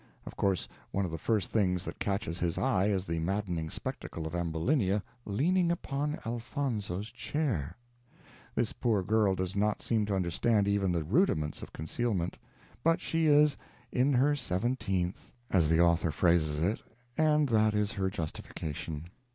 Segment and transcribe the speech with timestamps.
[0.25, 4.25] Of course, one of the first things that catches his eye is the maddening spectacle
[4.25, 7.77] of Ambulinia "leaning upon Elfonzo's chair."
[8.55, 12.37] This poor girl does not seem to understand even the rudiments of concealment.
[12.83, 13.57] But she is
[13.91, 16.81] "in her seventeenth," as the author phrases it,
[17.15, 19.05] and that is her justification.